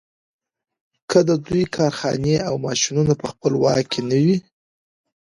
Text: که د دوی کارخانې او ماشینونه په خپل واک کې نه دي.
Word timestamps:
که 1.09 1.19
د 1.29 1.31
دوی 1.45 1.63
کارخانې 1.77 2.35
او 2.47 2.53
ماشینونه 2.65 3.13
په 3.21 3.25
خپل 3.31 3.51
واک 3.63 3.85
کې 3.91 4.01
نه 4.09 4.17
دي. 4.23 4.37